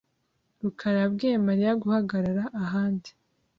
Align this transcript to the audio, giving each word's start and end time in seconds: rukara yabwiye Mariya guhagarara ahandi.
rukara 0.61 0.97
yabwiye 1.03 1.35
Mariya 1.47 1.71
guhagarara 1.81 2.43
ahandi. 2.63 3.09